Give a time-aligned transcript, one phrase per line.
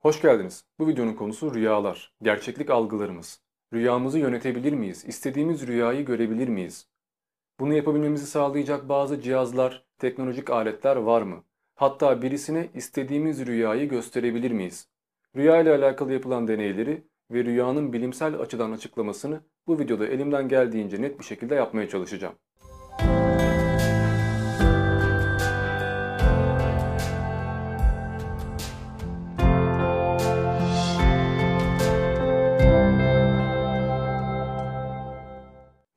[0.00, 0.64] Hoş geldiniz.
[0.78, 3.40] Bu videonun konusu rüyalar, gerçeklik algılarımız.
[3.72, 5.04] Rüyamızı yönetebilir miyiz?
[5.04, 6.88] İstediğimiz rüyayı görebilir miyiz?
[7.60, 11.44] Bunu yapabilmemizi sağlayacak bazı cihazlar, teknolojik aletler var mı?
[11.74, 14.88] Hatta birisine istediğimiz rüyayı gösterebilir miyiz?
[15.36, 21.18] Rüya ile alakalı yapılan deneyleri ve rüyanın bilimsel açıdan açıklamasını bu videoda elimden geldiğince net
[21.18, 22.34] bir şekilde yapmaya çalışacağım.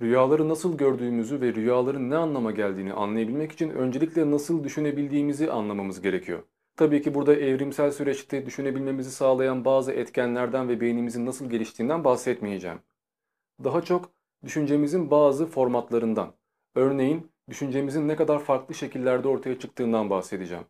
[0.09, 6.44] Rüyaları nasıl gördüğümüzü ve rüyaların ne anlama geldiğini anlayabilmek için öncelikle nasıl düşünebildiğimizi anlamamız gerekiyor.
[6.76, 12.80] Tabii ki burada evrimsel süreçte düşünebilmemizi sağlayan bazı etkenlerden ve beynimizin nasıl geliştiğinden bahsetmeyeceğim.
[13.63, 14.12] Daha çok
[14.44, 16.34] düşüncemizin bazı formatlarından,
[16.76, 20.66] örneğin düşüncemizin ne kadar farklı şekillerde ortaya çıktığından bahsedeceğim.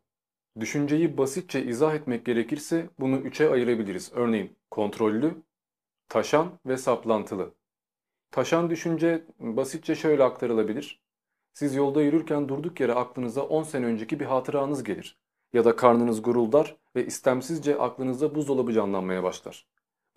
[0.60, 4.12] Düşünceyi basitçe izah etmek gerekirse bunu üçe ayırabiliriz.
[4.16, 5.34] Örneğin kontrollü,
[6.10, 7.59] taşan ve saplantılı.
[8.32, 11.02] Taşan düşünce basitçe şöyle aktarılabilir.
[11.54, 15.18] Siz yolda yürürken durduk yere aklınıza 10 sene önceki bir hatıranız gelir.
[15.54, 19.68] Ya da karnınız guruldar ve istemsizce aklınızda buzdolabı canlanmaya başlar.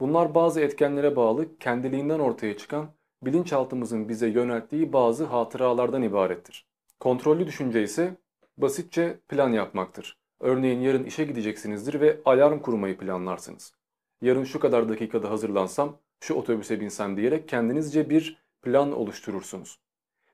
[0.01, 2.91] Bunlar bazı etkenlere bağlı kendiliğinden ortaya çıkan
[3.23, 6.67] bilinçaltımızın bize yönelttiği bazı hatıralardan ibarettir.
[7.01, 8.17] Kontrollü düşünce ise
[8.59, 10.19] basitçe plan yapmaktır.
[10.41, 13.75] Örneğin yarın işe gideceksinizdir ve alarm kurmayı planlarsınız.
[14.23, 19.79] Yarın şu kadar dakikada hazırlansam şu otobüse binsem diyerek kendinizce bir plan oluşturursunuz.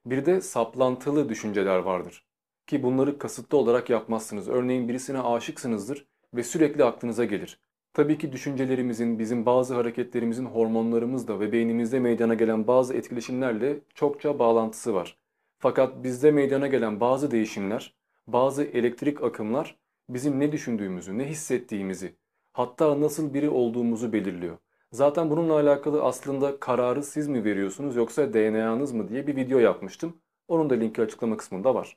[0.07, 2.25] Bir de saplantılı düşünceler vardır.
[2.67, 4.49] Ki bunları kasıtlı olarak yapmazsınız.
[4.49, 7.61] Örneğin birisine aşıksınızdır ve sürekli aklınıza gelir.
[7.93, 14.95] Tabii ki düşüncelerimizin, bizim bazı hareketlerimizin hormonlarımızla ve beynimizde meydana gelen bazı etkileşimlerle çokça bağlantısı
[14.95, 15.19] var.
[15.59, 17.95] Fakat bizde meydana gelen bazı değişimler,
[18.27, 19.77] bazı elektrik akımlar
[20.09, 22.15] bizim ne düşündüğümüzü, ne hissettiğimizi,
[22.53, 24.59] hatta nasıl biri olduğumuzu belirliyor.
[24.93, 30.17] Zaten bununla alakalı aslında kararı siz mi veriyorsunuz yoksa DNA'nız mı diye bir video yapmıştım.
[30.49, 31.97] Onun da linki açıklama kısmında var.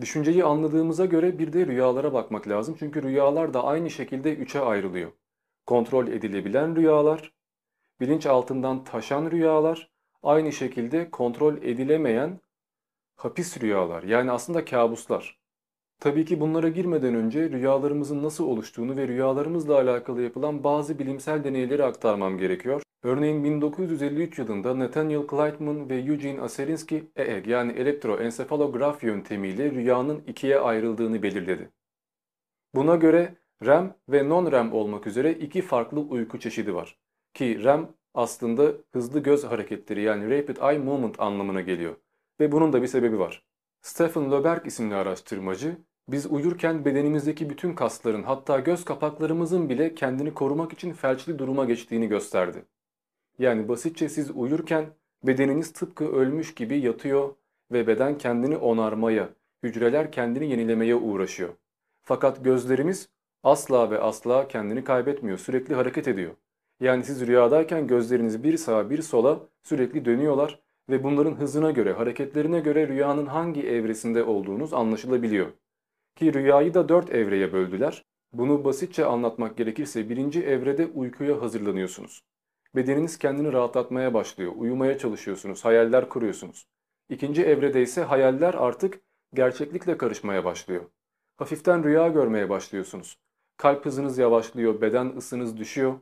[0.00, 2.76] Düşünceyi anladığımıza göre bir de rüyalara bakmak lazım.
[2.78, 5.12] Çünkü rüyalar da aynı şekilde üçe ayrılıyor.
[5.66, 7.32] Kontrol edilebilen rüyalar,
[8.00, 9.90] bilinç altından taşan rüyalar,
[10.22, 12.40] aynı şekilde kontrol edilemeyen
[13.16, 15.38] hapis rüyalar yani aslında kabuslar.
[16.00, 21.84] Tabii ki bunlara girmeden önce rüyalarımızın nasıl oluştuğunu ve rüyalarımızla alakalı yapılan bazı bilimsel deneyleri
[21.84, 22.82] aktarmam gerekiyor.
[23.02, 31.22] Örneğin 1953 yılında Nathaniel Kleitman ve Eugene Aserinsky EEG yani elektroensefalograf yöntemiyle rüyanın ikiye ayrıldığını
[31.22, 31.70] belirledi.
[32.74, 33.34] Buna göre
[33.66, 36.98] REM ve non-REM olmak üzere iki farklı uyku çeşidi var.
[37.34, 41.96] Ki REM aslında hızlı göz hareketleri yani Rapid Eye Movement anlamına geliyor.
[42.40, 43.46] Ve bunun da bir sebebi var.
[43.82, 45.78] Stephen Loberg isimli araştırmacı,
[46.08, 52.08] biz uyurken bedenimizdeki bütün kasların hatta göz kapaklarımızın bile kendini korumak için felçli duruma geçtiğini
[52.08, 52.64] gösterdi.
[53.38, 54.86] Yani basitçe siz uyurken
[55.22, 57.34] bedeniniz tıpkı ölmüş gibi yatıyor
[57.72, 59.28] ve beden kendini onarmaya,
[59.62, 61.50] hücreler kendini yenilemeye uğraşıyor.
[62.02, 63.08] Fakat gözlerimiz
[63.42, 66.32] asla ve asla kendini kaybetmiyor, sürekli hareket ediyor.
[66.80, 72.60] Yani siz rüyadayken gözleriniz bir sağa bir sola sürekli dönüyorlar ve bunların hızına göre, hareketlerine
[72.60, 75.46] göre rüyanın hangi evresinde olduğunuz anlaşılabiliyor.
[76.16, 78.04] Ki rüyayı da dört evreye böldüler.
[78.32, 82.22] Bunu basitçe anlatmak gerekirse birinci evrede uykuya hazırlanıyorsunuz.
[82.74, 86.66] Bedeniniz kendini rahatlatmaya başlıyor, uyumaya çalışıyorsunuz, hayaller kuruyorsunuz.
[87.08, 89.00] İkinci evrede ise hayaller artık
[89.34, 90.84] gerçeklikle karışmaya başlıyor.
[91.36, 93.18] Hafiften rüya görmeye başlıyorsunuz.
[93.56, 95.94] Kalp hızınız yavaşlıyor, beden ısınız düşüyor.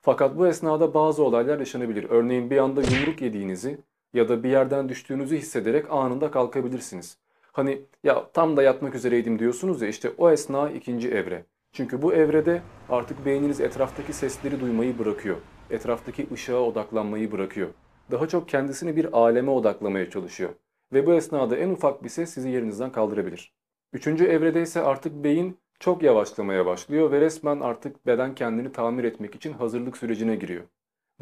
[0.00, 2.06] Fakat bu esnada bazı olaylar yaşanabilir.
[2.10, 3.78] Örneğin bir anda yumruk yediğinizi
[4.14, 7.18] ya da bir yerden düştüğünüzü hissederek anında kalkabilirsiniz.
[7.52, 11.44] Hani ya tam da yatmak üzereydim diyorsunuz ya işte o esna ikinci evre.
[11.72, 15.36] Çünkü bu evrede artık beyniniz etraftaki sesleri duymayı bırakıyor.
[15.70, 17.68] Etraftaki ışığa odaklanmayı bırakıyor.
[18.10, 20.50] Daha çok kendisini bir aleme odaklamaya çalışıyor.
[20.92, 23.52] Ve bu esnada en ufak bir ses sizi yerinizden kaldırabilir.
[23.92, 29.34] Üçüncü evrede ise artık beyin çok yavaşlamaya başlıyor ve resmen artık beden kendini tamir etmek
[29.34, 30.62] için hazırlık sürecine giriyor.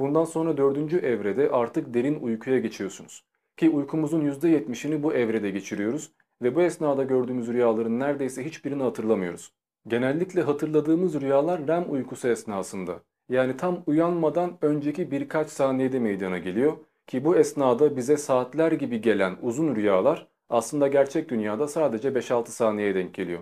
[0.00, 3.24] Bundan sonra dördüncü evrede artık derin uykuya geçiyorsunuz.
[3.56, 6.10] Ki uykumuzun %70'ini bu evrede geçiriyoruz
[6.42, 9.52] ve bu esnada gördüğümüz rüyaların neredeyse hiçbirini hatırlamıyoruz.
[9.88, 13.00] Genellikle hatırladığımız rüyalar REM uykusu esnasında.
[13.28, 16.76] Yani tam uyanmadan önceki birkaç saniyede meydana geliyor
[17.06, 22.94] ki bu esnada bize saatler gibi gelen uzun rüyalar aslında gerçek dünyada sadece 5-6 saniyeye
[22.94, 23.40] denk geliyor.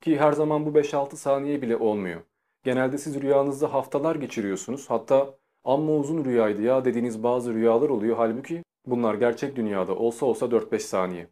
[0.00, 2.20] Ki her zaman bu 5-6 saniye bile olmuyor.
[2.62, 4.90] Genelde siz rüyanızda haftalar geçiriyorsunuz.
[4.90, 8.16] Hatta amma uzun rüyaydı ya dediğiniz bazı rüyalar oluyor.
[8.16, 11.28] Halbuki bunlar gerçek dünyada olsa olsa 4-5 saniye.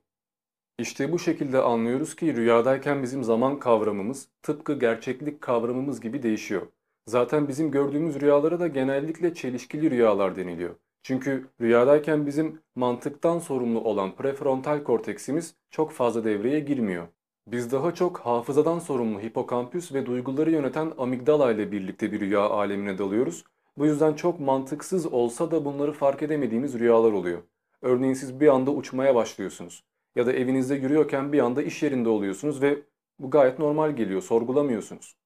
[0.79, 6.63] İşte bu şekilde anlıyoruz ki rüyadayken bizim zaman kavramımız tıpkı gerçeklik kavramımız gibi değişiyor.
[7.07, 10.75] Zaten bizim gördüğümüz rüyalara da genellikle çelişkili rüyalar deniliyor.
[11.03, 17.07] Çünkü rüyadayken bizim mantıktan sorumlu olan prefrontal korteksimiz çok fazla devreye girmiyor.
[17.47, 22.99] Biz daha çok hafızadan sorumlu hipokampüs ve duyguları yöneten amigdala ile birlikte bir rüya alemine
[22.99, 23.45] dalıyoruz.
[23.79, 27.43] Bu yüzden çok mantıksız olsa da bunları fark edemediğimiz rüyalar oluyor.
[27.83, 29.85] Örneğin siz bir anda uçmaya başlıyorsunuz.
[30.17, 32.83] Ya da evinizde yürüyorken bir anda iş yerinde oluyorsunuz ve
[33.19, 35.17] bu gayet normal geliyor, sorgulamıyorsunuz.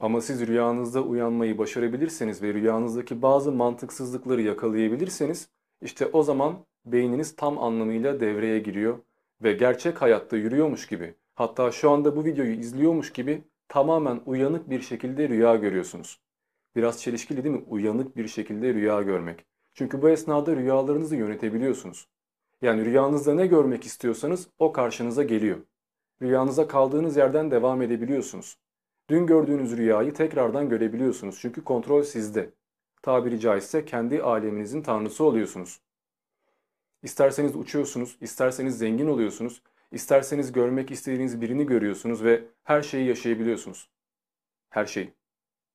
[0.00, 5.48] Ama siz rüyanızda uyanmayı başarabilirseniz ve rüyanızdaki bazı mantıksızlıkları yakalayabilirseniz
[5.82, 8.98] işte o zaman beyniniz tam anlamıyla devreye giriyor
[9.42, 14.80] ve gerçek hayatta yürüyormuş gibi hatta şu anda bu videoyu izliyormuş gibi tamamen uyanık bir
[14.80, 16.21] şekilde rüya görüyorsunuz.
[16.76, 17.64] Biraz çelişkili değil mi?
[17.68, 19.46] Uyanık bir şekilde rüya görmek.
[19.74, 22.08] Çünkü bu esnada rüyalarınızı yönetebiliyorsunuz.
[22.62, 25.58] Yani rüyanızda ne görmek istiyorsanız o karşınıza geliyor.
[26.22, 28.58] Rüyanıza kaldığınız yerden devam edebiliyorsunuz.
[29.10, 32.50] Dün gördüğünüz rüyayı tekrardan görebiliyorsunuz çünkü kontrol sizde.
[33.02, 35.80] Tabiri caizse kendi aleminizin tanrısı oluyorsunuz.
[37.02, 43.90] İsterseniz uçuyorsunuz, isterseniz zengin oluyorsunuz, isterseniz görmek istediğiniz birini görüyorsunuz ve her şeyi yaşayabiliyorsunuz.
[44.70, 45.12] Her şeyi.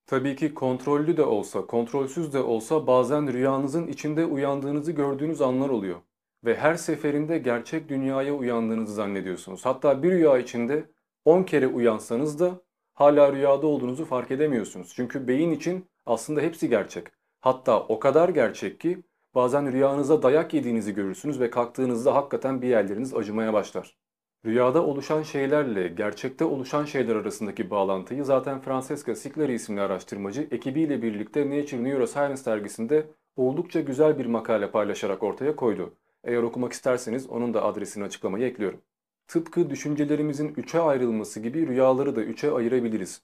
[0.08, 5.98] Tabii ki kontrollü de olsa, kontrolsüz de olsa bazen rüyanızın içinde uyandığınızı gördüğünüz anlar oluyor.
[6.46, 9.66] Ve her seferinde gerçek dünyaya uyandığınızı zannediyorsunuz.
[9.66, 10.90] Hatta bir rüya içinde
[11.26, 12.62] 10 kere uyansanız da
[12.94, 14.94] hala rüyada olduğunuzu fark edemiyorsunuz.
[14.96, 17.08] Çünkü beyin için aslında hepsi gerçek.
[17.40, 19.04] Hatta o kadar gerçek ki
[19.36, 23.98] bazen rüyanızda dayak yediğinizi görürsünüz ve kalktığınızda hakikaten bir yerleriniz acımaya başlar.
[24.46, 31.50] Rüyada oluşan şeylerle gerçekte oluşan şeyler arasındaki bağlantıyı zaten Francesca Sicleri isimli araştırmacı ekibiyle birlikte
[31.50, 35.94] Nature Neuroscience dergisinde oldukça güzel bir makale paylaşarak ortaya koydu.
[36.24, 38.82] Eğer okumak isterseniz onun da adresini açıklamaya ekliyorum.
[39.28, 43.22] Tıpkı düşüncelerimizin üçe ayrılması gibi rüyaları da üçe ayırabiliriz.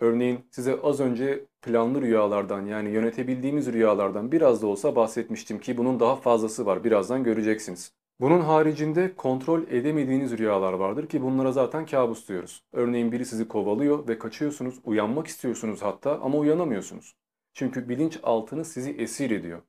[0.00, 6.00] Örneğin size az önce planlı rüyalardan yani yönetebildiğimiz rüyalardan biraz da olsa bahsetmiştim ki bunun
[6.00, 7.92] daha fazlası var birazdan göreceksiniz.
[8.20, 12.64] Bunun haricinde kontrol edemediğiniz rüyalar vardır ki bunlara zaten kabus diyoruz.
[12.72, 17.16] Örneğin biri sizi kovalıyor ve kaçıyorsunuz, uyanmak istiyorsunuz hatta ama uyanamıyorsunuz.
[17.54, 19.62] Çünkü bilinç altınız sizi esir ediyor.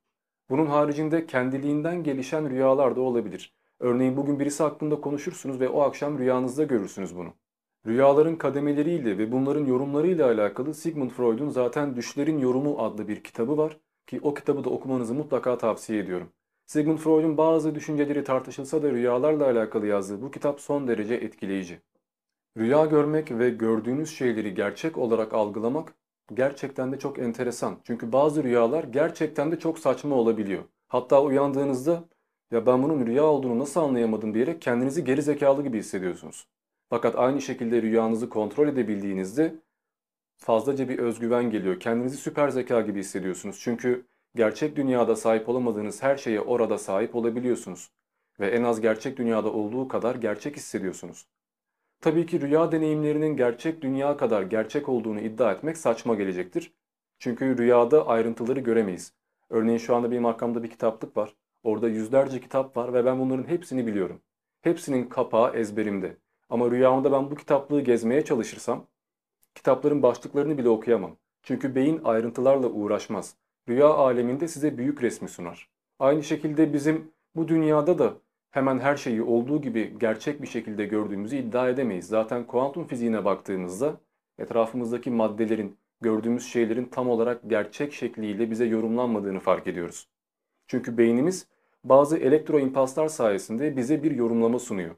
[0.50, 3.54] Bunun haricinde kendiliğinden gelişen rüyalar da olabilir.
[3.80, 7.34] Örneğin bugün birisi hakkında konuşursunuz ve o akşam rüyanızda görürsünüz bunu.
[7.86, 13.78] Rüyaların kademeleriyle ve bunların yorumlarıyla alakalı Sigmund Freud'un zaten Düşlerin Yorumu adlı bir kitabı var
[14.08, 16.30] ki o kitabı da okumanızı mutlaka tavsiye ediyorum.
[16.68, 21.82] Sigmund Freud'un bazı düşünceleri tartışılsa da rüyalarla alakalı yazdığı bu kitap son derece etkileyici.
[22.58, 25.94] Rüya görmek ve gördüğünüz şeyleri gerçek olarak algılamak
[26.34, 27.80] gerçekten de çok enteresan.
[27.84, 30.64] Çünkü bazı rüyalar gerçekten de çok saçma olabiliyor.
[30.88, 32.04] Hatta uyandığınızda
[32.52, 36.48] ya ben bunun rüya olduğunu nasıl anlayamadım diyerek kendinizi geri zekalı gibi hissediyorsunuz.
[36.90, 39.56] Fakat aynı şekilde rüyanızı kontrol edebildiğinizde
[40.38, 41.80] fazlaca bir özgüven geliyor.
[41.80, 43.60] Kendinizi süper zeka gibi hissediyorsunuz.
[43.60, 44.06] Çünkü
[44.38, 47.92] gerçek dünyada sahip olamadığınız her şeye orada sahip olabiliyorsunuz.
[48.40, 51.28] Ve en az gerçek dünyada olduğu kadar gerçek hissediyorsunuz.
[52.02, 56.74] Tabii ki rüya deneyimlerinin gerçek dünya kadar gerçek olduğunu iddia etmek saçma gelecektir.
[57.20, 59.14] Çünkü rüyada ayrıntıları göremeyiz.
[59.50, 61.36] Örneğin şu anda benim arkamda bir kitaplık var.
[61.64, 64.22] Orada yüzlerce kitap var ve ben bunların hepsini biliyorum.
[64.62, 66.18] Hepsinin kapağı ezberimde.
[66.50, 68.88] Ama rüyamda ben bu kitaplığı gezmeye çalışırsam
[69.56, 71.18] kitapların başlıklarını bile okuyamam.
[71.44, 73.36] Çünkü beyin ayrıntılarla uğraşmaz.
[73.70, 75.70] Rüya aleminde size büyük resmi sunar.
[76.00, 78.14] Aynı şekilde bizim bu dünyada da
[78.52, 82.08] hemen her şeyi olduğu gibi gerçek bir şekilde gördüğümüzü iddia edemeyiz.
[82.08, 83.98] Zaten kuantum fiziğine baktığımızda
[84.40, 90.08] etrafımızdaki maddelerin, gördüğümüz şeylerin tam olarak gerçek şekliyle bize yorumlanmadığını fark ediyoruz.
[90.68, 91.48] Çünkü beynimiz
[91.84, 94.96] bazı elektroimpulslar sayesinde bize bir yorumlama sunuyor.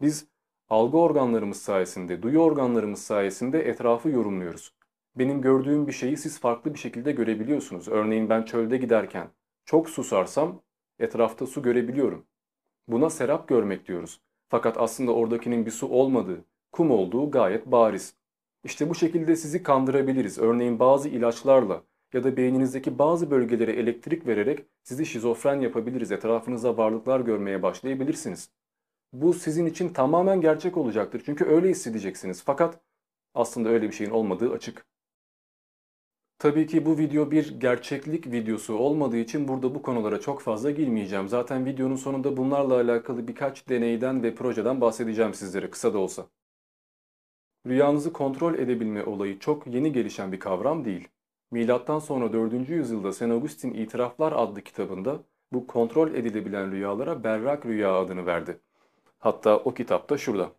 [0.00, 0.26] Biz
[0.68, 4.74] algı organlarımız sayesinde, duyu organlarımız sayesinde etrafı yorumluyoruz.
[5.20, 7.88] Benim gördüğüm bir şeyi siz farklı bir şekilde görebiliyorsunuz.
[7.88, 9.28] Örneğin ben çölde giderken
[9.64, 10.62] çok susarsam
[10.98, 12.26] etrafta su görebiliyorum.
[12.88, 14.20] Buna serap görmek diyoruz.
[14.48, 18.14] Fakat aslında oradakinin bir su olmadığı, kum olduğu gayet bariz.
[18.64, 20.38] İşte bu şekilde sizi kandırabiliriz.
[20.38, 26.12] Örneğin bazı ilaçlarla ya da beyninizdeki bazı bölgelere elektrik vererek sizi şizofren yapabiliriz.
[26.12, 28.50] Etrafınızda varlıklar görmeye başlayabilirsiniz.
[29.12, 31.22] Bu sizin için tamamen gerçek olacaktır.
[31.26, 32.42] Çünkü öyle hissedeceksiniz.
[32.46, 32.80] Fakat
[33.34, 34.89] aslında öyle bir şeyin olmadığı açık.
[36.40, 41.28] Tabii ki bu video bir gerçeklik videosu olmadığı için burada bu konulara çok fazla girmeyeceğim.
[41.28, 46.26] Zaten videonun sonunda bunlarla alakalı birkaç deneyden ve projeden bahsedeceğim sizlere kısa da olsa.
[47.66, 51.08] Rüyanızı kontrol edebilme olayı çok yeni gelişen bir kavram değil.
[51.50, 52.68] Milattan sonra 4.
[52.68, 53.22] yüzyılda St.
[53.22, 58.60] Augustin İtiraflar adlı kitabında bu kontrol edilebilen rüyalara berrak rüya adını verdi.
[59.18, 60.52] Hatta o kitapta şurada.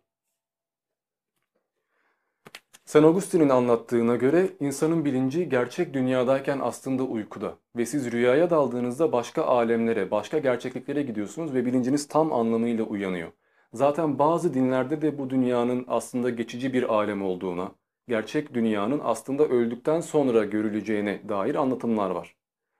[2.92, 2.96] St.
[2.96, 10.10] Augustine'in anlattığına göre insanın bilinci gerçek dünyadayken aslında uykuda ve siz rüyaya daldığınızda başka alemlere,
[10.10, 13.32] başka gerçekliklere gidiyorsunuz ve bilinciniz tam anlamıyla uyanıyor.
[13.72, 17.72] Zaten bazı dinlerde de bu dünyanın aslında geçici bir alem olduğuna,
[18.08, 22.36] gerçek dünyanın aslında öldükten sonra görüleceğine dair anlatımlar var.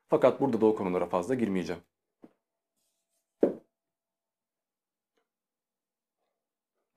[0.08, 1.82] Fakat burada da o konulara fazla girmeyeceğim.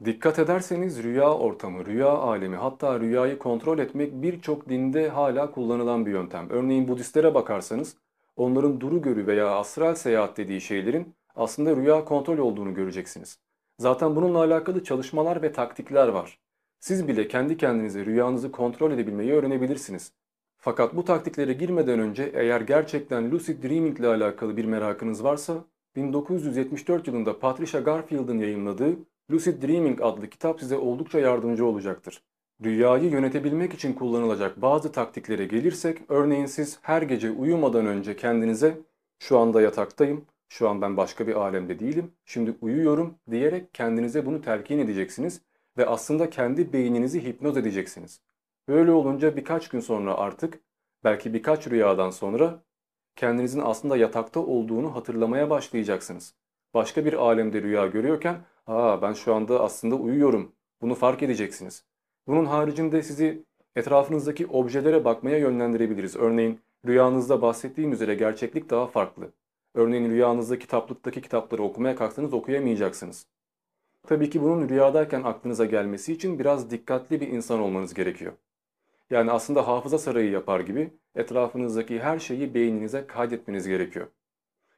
[0.04, 6.12] Dikkat ederseniz rüya ortamı, rüya alemi hatta rüyayı kontrol etmek birçok dinde hala kullanılan bir
[6.12, 6.50] yöntem.
[6.50, 7.98] Örneğin Budistlere bakarsanız
[8.36, 13.40] onların duru görü veya astral seyahat dediği şeylerin aslında rüya kontrol olduğunu göreceksiniz.
[13.80, 16.40] Zaten bununla alakalı çalışmalar ve taktikler var.
[16.80, 20.12] Siz bile kendi kendinize rüyanızı kontrol edebilmeyi öğrenebilirsiniz.
[20.58, 27.08] Fakat bu taktiklere girmeden önce eğer gerçekten lucid dreaming ile alakalı bir merakınız varsa 1974
[27.08, 28.96] yılında Patricia Garfield'ın yayınladığı
[29.32, 32.24] Lucid Dreaming adlı kitap size oldukça yardımcı olacaktır.
[32.64, 38.78] Rüyayı yönetebilmek için kullanılacak bazı taktiklere gelirsek, örneğin siz her gece uyumadan önce kendinize
[39.20, 44.42] şu anda yataktayım, şu an ben başka bir alemde değilim, şimdi uyuyorum diyerek kendinize bunu
[44.42, 45.42] telkin edeceksiniz
[45.78, 48.22] ve aslında kendi beyninizi hipnoz edeceksiniz.
[48.68, 50.60] Böyle olunca birkaç gün sonra artık,
[51.04, 52.64] belki birkaç rüyadan sonra
[53.16, 56.36] kendinizin aslında yatakta olduğunu hatırlamaya başlayacaksınız.
[56.76, 58.36] Başka bir alemde rüya görüyorken
[58.68, 60.52] Aa ben şu anda aslında uyuyorum.
[60.82, 61.84] Bunu fark edeceksiniz.
[62.28, 63.44] Bunun haricinde sizi
[63.76, 66.16] etrafınızdaki objelere bakmaya yönlendirebiliriz.
[66.16, 69.32] Örneğin rüyanızda bahsettiğim üzere gerçeklik daha farklı.
[69.74, 73.28] Örneğin rüyanızda kitaplıktaki kitapları okumaya kalksanız okuyamayacaksınız.
[74.08, 78.34] Tabii ki bunun rüyadayken aklınıza gelmesi için biraz dikkatli bir insan olmanız gerekiyor.
[79.10, 84.08] Yani aslında hafıza sarayı yapar gibi etrafınızdaki her şeyi beyninize kaydetmeniz gerekiyor.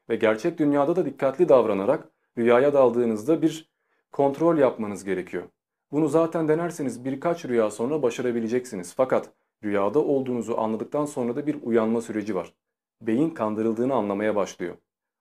[0.09, 3.71] Ve gerçek dünyada da dikkatli davranarak rüyaya daldığınızda bir
[4.11, 5.43] kontrol yapmanız gerekiyor.
[5.91, 8.93] Bunu zaten denerseniz birkaç rüya sonra başarabileceksiniz.
[8.97, 9.33] Fakat
[9.63, 12.53] rüyada olduğunuzu anladıktan sonra da bir uyanma süreci var.
[13.01, 14.75] Beyin kandırıldığını anlamaya başlıyor.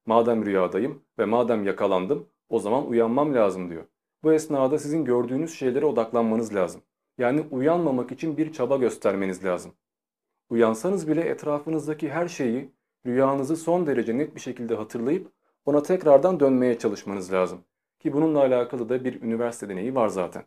[0.06, 3.84] Madem rüyadayım ve madem yakalandım o zaman uyanmam lazım diyor.
[4.22, 6.82] Bu esnada sizin gördüğünüz şeylere odaklanmanız lazım.
[7.18, 9.72] Yani uyanmamak için bir çaba göstermeniz lazım.
[10.50, 12.75] Uyansanız bile etrafınızdaki her şeyi
[13.06, 15.32] rüyanızı son derece net bir şekilde hatırlayıp
[15.64, 17.58] ona tekrardan dönmeye çalışmanız lazım.
[18.00, 20.44] Ki bununla alakalı da bir üniversite deneyi var zaten.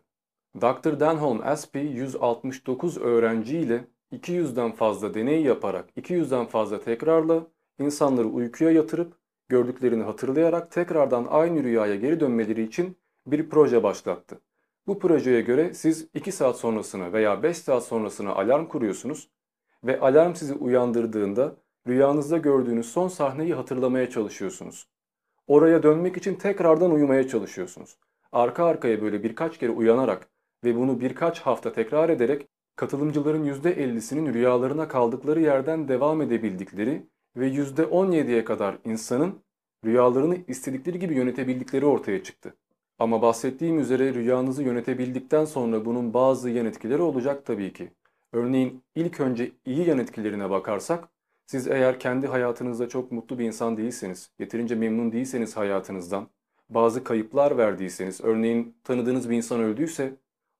[0.60, 1.00] Dr.
[1.00, 7.46] Denholm Aspey 169 öğrenciyle 200'den fazla deney yaparak 200'den fazla tekrarla
[7.78, 9.12] insanları uykuya yatırıp
[9.48, 14.40] gördüklerini hatırlayarak tekrardan aynı rüyaya geri dönmeleri için bir proje başlattı.
[14.86, 19.30] Bu projeye göre siz 2 saat sonrasına veya 5 saat sonrasına alarm kuruyorsunuz
[19.84, 21.56] ve alarm sizi uyandırdığında
[21.88, 24.88] rüyanızda gördüğünüz son sahneyi hatırlamaya çalışıyorsunuz.
[25.46, 27.98] Oraya dönmek için tekrardan uyumaya çalışıyorsunuz.
[28.32, 30.28] Arka arkaya böyle birkaç kere uyanarak
[30.64, 37.06] ve bunu birkaç hafta tekrar ederek katılımcıların %50'sinin rüyalarına kaldıkları yerden devam edebildikleri
[37.36, 39.42] ve %17'ye kadar insanın
[39.84, 42.54] rüyalarını istedikleri gibi yönetebildikleri ortaya çıktı.
[42.98, 47.92] Ama bahsettiğim üzere rüyanızı yönetebildikten sonra bunun bazı yan etkileri olacak tabii ki.
[48.32, 51.08] Örneğin ilk önce iyi yan etkilerine bakarsak
[51.50, 56.28] siz eğer kendi hayatınızda çok mutlu bir insan değilseniz, yeterince memnun değilseniz hayatınızdan,
[56.68, 60.12] bazı kayıplar verdiyseniz, örneğin tanıdığınız bir insan öldüyse,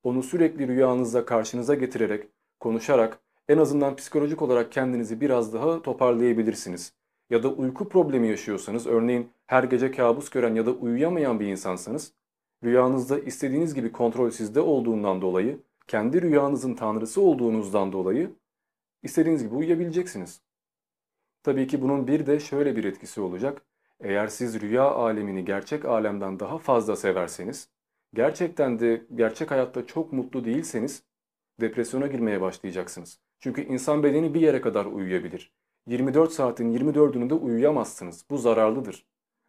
[0.02, 2.28] onu sürekli rüyanızda karşınıza getirerek,
[2.60, 3.18] konuşarak,
[3.48, 6.92] en azından psikolojik olarak kendinizi biraz daha toparlayabilirsiniz.
[7.30, 12.12] Ya da uyku problemi yaşıyorsanız, örneğin her gece kabus gören ya da uyuyamayan bir insansanız,
[12.64, 18.30] rüyanızda istediğiniz gibi kontrol sizde olduğundan dolayı, kendi rüyanızın tanrısı olduğunuzdan dolayı
[19.02, 20.40] istediğiniz gibi uyuyabileceksiniz.
[21.42, 23.62] Tabii ki bunun bir de şöyle bir etkisi olacak.
[24.00, 27.68] Eğer siz rüya alemini gerçek alemden daha fazla severseniz,
[28.14, 31.02] gerçekten de gerçek hayatta çok mutlu değilseniz
[31.60, 33.20] depresyona girmeye başlayacaksınız.
[33.40, 35.52] Çünkü insan bedeni bir yere kadar uyuyabilir.
[35.86, 38.24] 24 saatin 24'ünü de uyuyamazsınız.
[38.30, 39.06] Bu zararlıdır.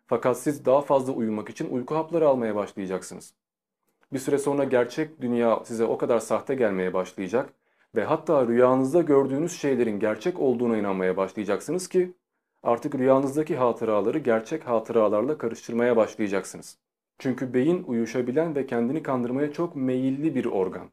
[0.07, 3.33] Fakat siz daha fazla uyumak için uyku hapları almaya başlayacaksınız.
[4.13, 7.53] Bir süre sonra gerçek dünya size o kadar sahte gelmeye başlayacak
[7.95, 12.13] ve hatta rüyanızda gördüğünüz şeylerin gerçek olduğuna inanmaya başlayacaksınız ki
[12.63, 16.77] artık rüyanızdaki hatıraları gerçek hatıralarla karıştırmaya başlayacaksınız.
[17.19, 20.89] Çünkü beyin uyuşabilen ve kendini kandırmaya çok meyilli bir organ.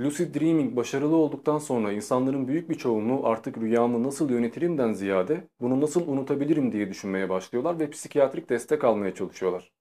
[0.00, 5.80] Lucid Dreaming başarılı olduktan sonra insanların büyük bir çoğunluğu artık rüyamı nasıl yönetirimden ziyade bunu
[5.80, 9.72] nasıl unutabilirim diye düşünmeye başlıyorlar ve psikiyatrik destek almaya çalışıyorlar.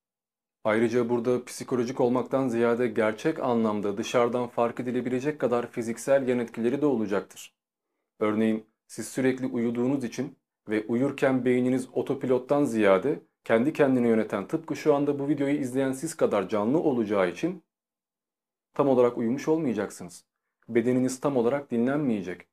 [0.70, 6.86] Ayrıca burada psikolojik olmaktan ziyade gerçek anlamda dışarıdan fark edilebilecek kadar fiziksel yan etkileri de
[6.86, 7.54] olacaktır.
[8.20, 10.38] Örneğin siz sürekli uyuduğunuz için
[10.70, 16.18] ve uyurken beyniniz otopilottan ziyade kendi kendini yöneten tıpkı şu anda bu videoyu izleyen siz
[16.18, 17.64] kadar canlı olacağı için
[18.74, 20.26] tam olarak uyumuş olmayacaksınız.
[20.70, 22.48] bedeniniz tam olarak dinlenmeyecek.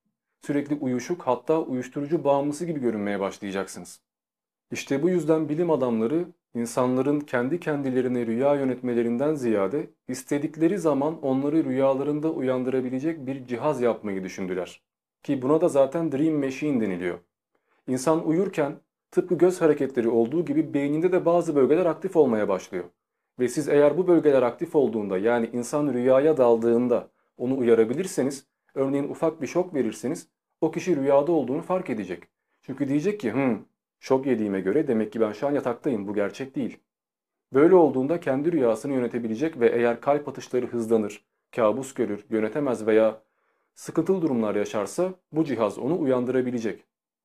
[0.46, 4.00] Sürekli uyuşuk hatta uyuşturucu bağımlısı gibi görünmeye başlayacaksınız.
[4.70, 12.30] İşte bu yüzden bilim adamları insanların kendi kendilerine rüya yönetmelerinden ziyade istedikleri zaman onları rüyalarında
[12.30, 14.82] uyandırabilecek bir cihaz yapmayı düşündüler.
[15.22, 17.18] Ki buna da zaten Dream Machine deniliyor.
[17.88, 18.76] İnsan uyurken
[19.10, 22.84] tıpkı göz hareketleri olduğu gibi beyninde de bazı bölgeler aktif olmaya başlıyor.
[23.38, 29.42] Ve siz eğer bu bölgeler aktif olduğunda yani insan rüyaya daldığında onu uyarabilirseniz, örneğin ufak
[29.42, 30.28] bir şok verirseniz
[30.60, 32.22] o kişi rüyada olduğunu fark edecek.
[32.62, 33.58] Çünkü diyecek ki hmm,
[34.06, 36.78] şok yediğime göre demek ki ben şu an yataktayım bu gerçek değil.
[37.52, 41.24] Böyle olduğunda kendi rüyasını yönetebilecek ve eğer kalp atışları hızlanır,
[41.56, 43.22] kabus görür, yönetemez veya
[43.74, 46.84] sıkıntılı durumlar yaşarsa bu cihaz onu uyandırabilecek.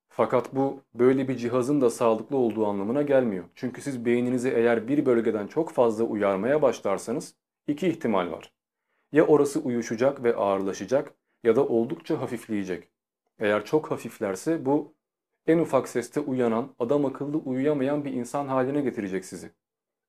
[0.09, 3.45] Fakat bu böyle bir cihazın da sağlıklı olduğu anlamına gelmiyor.
[3.55, 7.35] Çünkü siz beyninizi eğer bir bölgeden çok fazla uyarmaya başlarsanız
[7.67, 8.53] iki ihtimal var.
[9.11, 12.88] Ya orası uyuşacak ve ağırlaşacak ya da oldukça hafifleyecek.
[13.39, 14.93] Eğer çok hafiflerse bu
[15.48, 19.51] en ufak seste uyanan, adam akıllı uyuyamayan bir insan haline getirecek sizi.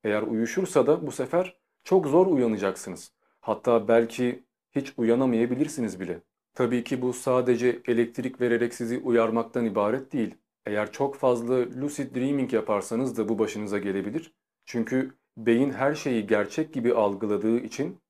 [0.04, 3.12] Eğer uyuşursa da bu sefer çok zor uyanacaksınız.
[3.40, 6.22] Hatta belki hiç uyanamayabilirsiniz bile.
[6.54, 10.34] Tabii ki bu sadece elektrik vererek sizi uyarmaktan ibaret değil.
[10.66, 14.34] Eğer çok fazla lucid dreaming yaparsanız da bu başınıza gelebilir.
[14.64, 18.00] Çünkü beyin her şeyi gerçek gibi algıladığı için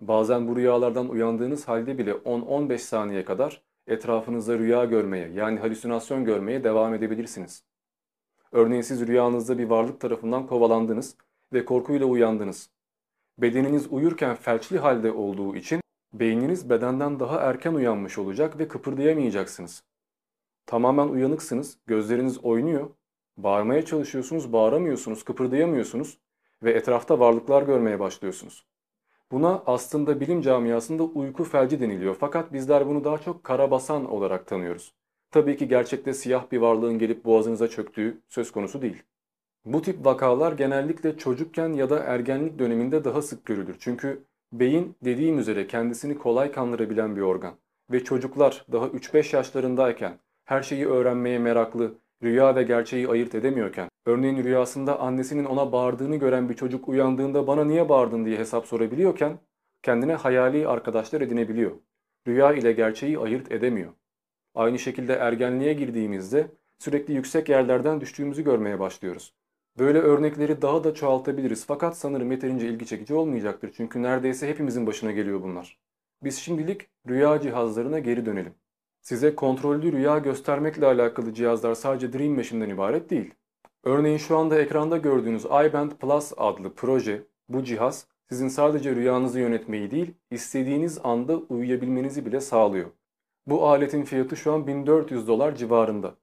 [0.00, 6.64] bazen bu rüyalardan uyandığınız halde bile 10-15 saniye kadar etrafınızda rüya görmeye yani halüsinasyon görmeye
[6.64, 7.64] devam edebilirsiniz.
[8.52, 11.16] Örneğin siz rüyanızda bir varlık tarafından kovalandınız
[11.52, 12.70] ve korkuyla uyandınız.
[13.38, 15.80] Bedeniniz uyurken felçli halde olduğu için
[16.12, 19.82] beyniniz bedenden daha erken uyanmış olacak ve kıpırdayamayacaksınız.
[20.66, 22.90] Tamamen uyanıksınız, gözleriniz oynuyor,
[23.36, 26.18] bağırmaya çalışıyorsunuz, bağıramıyorsunuz, kıpırdayamıyorsunuz
[26.62, 28.66] ve etrafta varlıklar görmeye başlıyorsunuz.
[29.32, 34.94] Buna aslında bilim camiasında uyku felci deniliyor fakat bizler bunu daha çok karabasan olarak tanıyoruz.
[35.30, 39.02] Tabii ki gerçekte siyah bir varlığın gelip boğazınıza çöktüğü söz konusu değil.
[39.64, 43.76] Bu tip vakalar genellikle çocukken ya da ergenlik döneminde daha sık görülür.
[43.78, 47.54] Çünkü beyin dediğim üzere kendisini kolay kandırabilen bir organ.
[47.92, 54.44] Ve çocuklar daha 3-5 yaşlarındayken her şeyi öğrenmeye meraklı, rüya ve gerçeği ayırt edemiyorken, örneğin
[54.44, 59.38] rüyasında annesinin ona bağırdığını gören bir çocuk uyandığında bana niye bağırdın diye hesap sorabiliyorken,
[59.82, 61.72] kendine hayali arkadaşlar edinebiliyor.
[62.26, 63.92] Rüya ile gerçeği ayırt edemiyor.
[64.54, 66.46] Aynı şekilde ergenliğe girdiğimizde
[66.78, 69.34] sürekli yüksek yerlerden düştüğümüzü görmeye başlıyoruz.
[69.78, 75.12] Böyle örnekleri daha da çoğaltabiliriz fakat sanırım yeterince ilgi çekici olmayacaktır çünkü neredeyse hepimizin başına
[75.12, 75.78] geliyor bunlar.
[76.22, 78.54] Biz şimdilik rüya cihazlarına geri dönelim.
[79.00, 83.34] Size kontrollü rüya göstermekle alakalı cihazlar sadece Dream Machine'den ibaret değil.
[83.84, 89.90] Örneğin şu anda ekranda gördüğünüz iBand Plus adlı proje, bu cihaz sizin sadece rüyanızı yönetmeyi
[89.90, 92.90] değil, istediğiniz anda uyuyabilmenizi bile sağlıyor.
[93.46, 96.14] Bu aletin fiyatı şu an 1400 dolar civarında.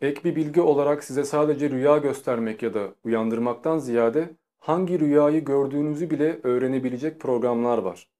[0.00, 6.10] Ek bir bilgi olarak size sadece rüya göstermek ya da uyandırmaktan ziyade hangi rüyayı gördüğünüzü
[6.10, 8.10] bile öğrenebilecek programlar var.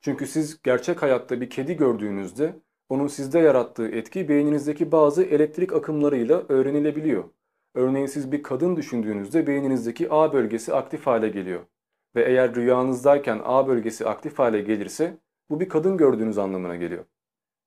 [0.00, 2.54] Çünkü siz gerçek hayatta bir kedi gördüğünüzde
[2.88, 7.24] onun sizde yarattığı etki beyninizdeki bazı elektrik akımlarıyla öğrenilebiliyor.
[7.74, 11.60] Örneğin siz bir kadın düşündüğünüzde beyninizdeki A bölgesi aktif hale geliyor.
[12.16, 15.18] Ve eğer rüyanızdayken A bölgesi aktif hale gelirse
[15.50, 17.04] bu bir kadın gördüğünüz anlamına geliyor.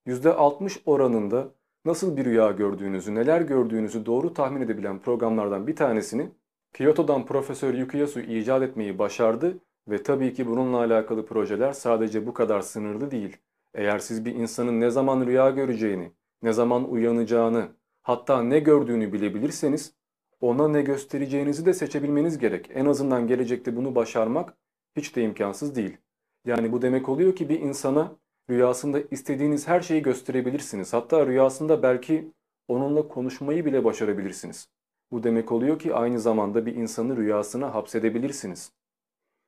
[0.08, 1.52] %60 oranında
[1.86, 6.32] nasıl bir rüya gördüğünüzü, neler gördüğünüzü doğru tahmin edebilen programlardan bir tanesini
[6.74, 12.62] Kyoto'dan Profesör Yukiyasu icat etmeyi başardı ve tabii ki bununla alakalı projeler sadece bu kadar
[12.62, 13.38] sınırlı değil.
[13.74, 16.12] Eğer siz bir insanın ne zaman rüya göreceğini,
[16.42, 17.68] ne zaman uyanacağını,
[18.02, 19.94] hatta ne gördüğünü bilebilirseniz
[20.42, 22.70] ona ne göstereceğinizi de seçebilmeniz gerek.
[22.74, 24.58] En azından gelecekte bunu başarmak
[24.96, 25.98] hiç de imkansız değil.
[26.46, 28.16] Yani bu demek oluyor ki bir insana
[28.50, 30.94] rüyasında istediğiniz her şeyi gösterebilirsiniz.
[30.94, 32.32] Hatta rüyasında belki
[32.68, 34.70] onunla konuşmayı bile başarabilirsiniz.
[35.12, 38.72] Bu demek oluyor ki aynı zamanda bir insanı rüyasına hapsedebilirsiniz.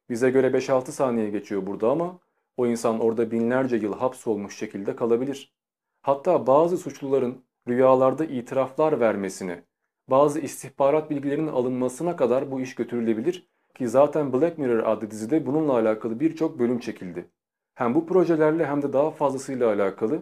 [0.09, 2.19] Bize göre 5-6 saniye geçiyor burada ama
[2.57, 5.53] o insan orada binlerce yıl hapsolmuş şekilde kalabilir.
[6.01, 9.63] Hatta bazı suçluların rüyalarda itiraflar vermesine,
[10.09, 15.73] bazı istihbarat bilgilerinin alınmasına kadar bu iş götürülebilir ki zaten Black Mirror adlı dizide bununla
[15.73, 17.29] alakalı birçok bölüm çekildi.
[17.75, 20.21] Hem bu projelerle hem de daha fazlasıyla alakalı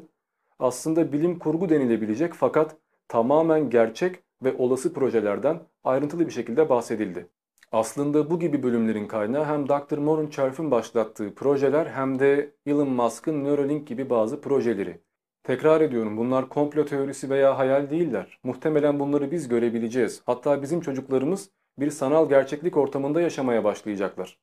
[0.59, 2.75] aslında bilim kurgu denilebilecek fakat
[3.07, 7.27] tamamen gerçek ve olası projelerden ayrıntılı bir şekilde bahsedildi.
[7.71, 9.97] Aslında bu gibi bölümlerin kaynağı hem Dr.
[9.97, 15.01] Moran Cherf'in başlattığı projeler hem de Elon Musk'ın Neuralink gibi bazı projeleri.
[15.43, 18.39] Tekrar ediyorum bunlar komplo teorisi veya hayal değiller.
[18.43, 20.21] Muhtemelen bunları biz görebileceğiz.
[20.25, 21.49] Hatta bizim çocuklarımız
[21.79, 24.39] bir sanal gerçeklik ortamında yaşamaya başlayacaklar.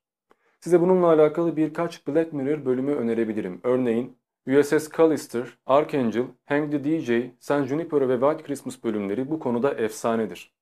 [0.60, 3.60] Size bununla alakalı birkaç Black Mirror bölümü önerebilirim.
[3.62, 9.74] Örneğin USS Callister, Archangel, Hang the DJ, San Junipero ve White Christmas bölümleri bu konuda
[9.74, 10.52] efsanedir.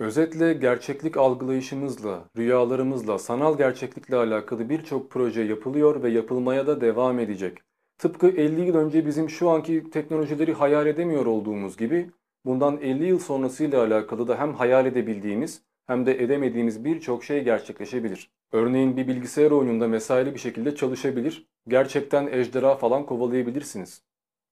[0.00, 7.58] Özetle gerçeklik algılayışımızla, rüyalarımızla, sanal gerçeklikle alakalı birçok proje yapılıyor ve yapılmaya da devam edecek.
[8.02, 12.10] Tıpkı 50 yıl önce bizim şu anki teknolojileri hayal edemiyor olduğumuz gibi
[12.44, 18.30] bundan 50 yıl sonrasıyla alakalı da hem hayal edebildiğimiz hem de edemediğimiz birçok şey gerçekleşebilir.
[18.52, 24.02] Örneğin bir bilgisayar oyununda mesaili bir şekilde çalışabilir, gerçekten ejderha falan kovalayabilirsiniz.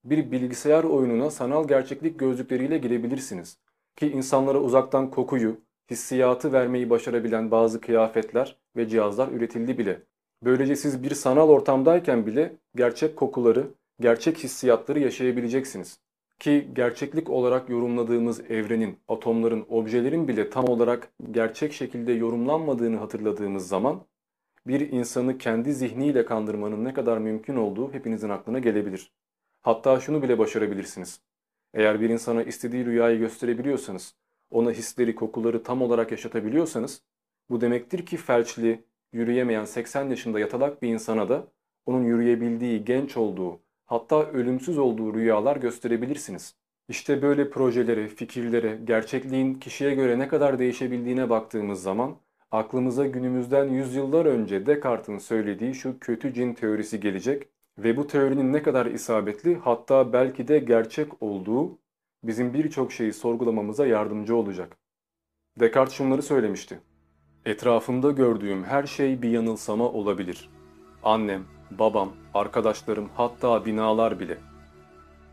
[0.03, 3.57] Bir bilgisayar oyununa sanal gerçeklik gözlükleriyle girebilirsiniz.
[3.95, 5.57] Ki insanlara uzaktan kokuyu,
[5.89, 10.10] hissiyatı vermeyi başarabilen bazı kıyafetler ve cihazlar üretildi bile.
[10.43, 13.67] Böylece siz bir sanal ortamdayken bile gerçek kokuları,
[13.99, 15.99] gerçek hissiyatları yaşayabileceksiniz.
[16.39, 24.01] Ki gerçeklik olarak yorumladığımız evrenin, atomların, objelerin bile tam olarak gerçek şekilde yorumlanmadığını hatırladığımız zaman
[24.67, 29.11] bir insanı kendi zihniyle kandırmanın ne kadar mümkün olduğu hepinizin aklına gelebilir.
[29.61, 31.21] Hatta şunu bile başarabilirsiniz.
[31.73, 34.15] Eğer bir insana istediği rüyayı gösterebiliyorsanız,
[34.51, 37.01] ona hisleri, kokuları tam olarak yaşatabiliyorsanız,
[37.49, 41.47] bu demektir ki felçli, yürüyemeyen 80 yaşında yatalak bir insana da
[41.85, 46.55] onun yürüyebildiği, genç olduğu, hatta ölümsüz olduğu rüyalar gösterebilirsiniz.
[46.89, 52.15] İşte böyle projelere, fikirlere, gerçekliğin kişiye göre ne kadar değişebildiğine baktığımız zaman
[52.51, 57.47] aklımıza günümüzden yüzyıllar önce Descartes'in söylediği şu kötü cin teorisi gelecek
[57.77, 61.79] ve bu teorinin ne kadar isabetli hatta belki de gerçek olduğu
[62.23, 64.77] bizim birçok şeyi sorgulamamıza yardımcı olacak.
[65.59, 66.79] Descartes şunları söylemişti.
[67.45, 70.49] Etrafımda gördüğüm her şey bir yanılsama olabilir.
[71.03, 74.37] Annem, babam, arkadaşlarım hatta binalar bile.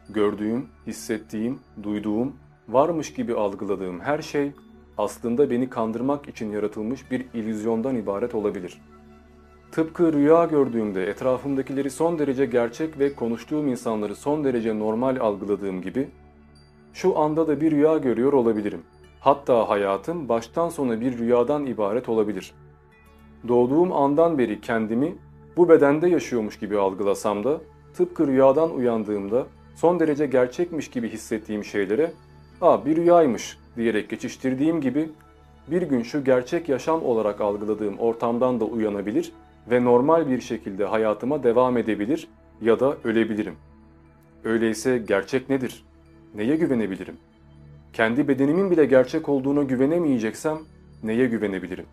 [0.09, 2.37] Gördüğüm, hissettiğim, duyduğum,
[2.69, 4.53] varmış gibi algıladığım her şey
[4.99, 8.81] aslında beni kandırmak için yaratılmış bir illüzyondan ibaret olabilir.
[9.73, 16.09] Tıpkı rüya gördüğümde etrafımdakileri son derece gerçek ve konuştuğum insanları son derece normal algıladığım gibi,
[16.93, 18.83] şu anda da bir rüya görüyor olabilirim.
[19.21, 22.55] Hatta hayatım baştan sona bir rüyadan ibaret olabilir.
[23.49, 25.15] Doğduğum andan beri kendimi
[25.57, 27.61] bu bedende yaşıyormuş gibi algılasam da,
[27.95, 32.13] tıpkı rüyadan uyandığımda son derece gerçekmiş gibi hissettiğim şeylere
[32.61, 35.11] ''Aa bir rüyaymış'' diyerek geçiştirdiğim gibi
[35.71, 39.33] bir gün şu gerçek yaşam olarak algıladığım ortamdan da uyanabilir
[39.71, 42.29] ve normal bir şekilde hayatıma devam edebilir
[42.61, 43.55] ya da ölebilirim.
[44.45, 45.85] Öyleyse gerçek nedir?
[46.35, 47.17] Neye güvenebilirim?
[47.93, 50.59] Kendi bedenimin bile gerçek olduğuna güvenemeyeceksem
[51.03, 51.87] neye güvenebilirim?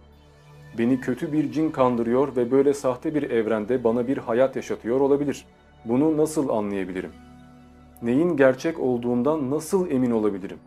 [0.78, 5.46] Beni kötü bir cin kandırıyor ve böyle sahte bir evrende bana bir hayat yaşatıyor olabilir.
[5.86, 7.12] Bunu nasıl anlayabilirim?
[8.02, 10.58] Neyin gerçek olduğundan nasıl emin olabilirim?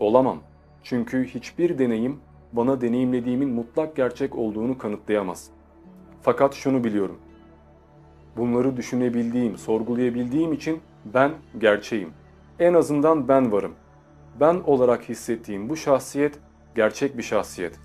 [0.00, 0.38] Olamam.
[0.82, 2.20] Çünkü hiçbir deneyim
[2.52, 5.50] bana deneyimlediğimin mutlak gerçek olduğunu kanıtlayamaz.
[6.22, 7.18] Fakat şunu biliyorum.
[8.36, 12.10] Bunları düşünebildiğim, sorgulayabildiğim için ben gerçeğim.
[12.58, 13.72] En azından ben varım.
[14.40, 16.38] Ben olarak hissettiğim bu şahsiyet
[16.74, 17.78] gerçek bir şahsiyet.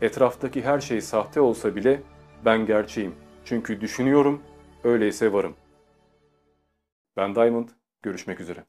[0.00, 2.02] Etraftaki her şey sahte olsa bile
[2.44, 3.14] ben gerçeğim.
[3.44, 4.42] Çünkü düşünüyorum,
[4.84, 5.56] öyleyse varım.
[7.16, 7.68] Ben Diamond,
[8.02, 8.64] görüşmek üzere.